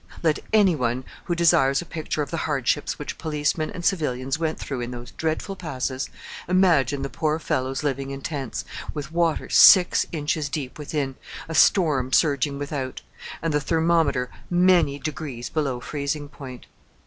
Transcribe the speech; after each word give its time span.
Let 0.23 0.39
any 0.51 0.75
one 0.75 1.03
who 1.25 1.35
desires 1.35 1.79
a 1.79 1.85
picture 1.85 2.23
of 2.23 2.31
the 2.31 2.37
hardships 2.49 2.97
which 2.97 3.19
policemen 3.19 3.69
and 3.69 3.85
civilians 3.85 4.39
went 4.39 4.57
through 4.57 4.81
in 4.81 4.89
those 4.89 5.11
dreadful 5.11 5.55
Passes 5.55 6.09
imagine 6.47 7.03
the 7.03 7.07
poor 7.11 7.37
fellows 7.37 7.83
living 7.83 8.09
in 8.09 8.21
tents, 8.21 8.65
with 8.95 9.11
water 9.11 9.47
six 9.47 10.07
inches 10.11 10.49
deep 10.49 10.79
within, 10.79 11.17
a 11.47 11.53
storm 11.53 12.11
surging 12.11 12.57
without 12.57 13.03
and 13.43 13.53
the 13.53 13.61
thermometer 13.61 14.31
many 14.49 14.97
degrees 14.97 15.49
below 15.51 15.79
freezing 15.79 16.29
point! 16.29 16.65